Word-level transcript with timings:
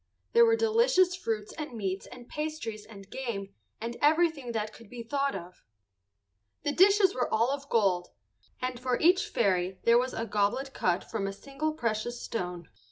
There 0.33 0.47
were 0.47 0.55
delicious 0.55 1.15
fruits 1.15 1.53
and 1.59 1.73
meats 1.77 2.07
and 2.07 2.27
pastries 2.27 2.87
and 2.87 3.07
game 3.07 3.53
and 3.79 3.97
everything 4.01 4.51
that 4.53 4.73
could 4.73 4.89
be 4.89 5.03
thought 5.03 5.35
of. 5.35 5.63
The 6.63 6.71
dishes 6.71 7.13
were 7.13 7.31
all 7.31 7.51
of 7.51 7.69
gold, 7.69 8.07
and 8.59 8.79
for 8.79 8.97
each 8.99 9.27
fairy 9.27 9.77
there 9.83 9.99
was 9.99 10.15
a 10.15 10.25
goblet 10.25 10.73
cut 10.73 11.03
from 11.03 11.27
a 11.27 11.33
single 11.33 11.73
precious 11.75 12.19
stone. 12.19 12.67